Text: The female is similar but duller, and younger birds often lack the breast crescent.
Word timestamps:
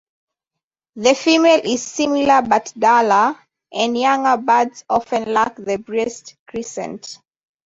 The 0.95 1.13
female 1.13 1.61
is 1.63 1.83
similar 1.83 2.41
but 2.41 2.73
duller, 2.75 3.37
and 3.71 3.95
younger 3.95 4.41
birds 4.41 4.83
often 4.89 5.31
lack 5.31 5.57
the 5.57 5.77
breast 5.77 6.37
crescent. 6.47 7.19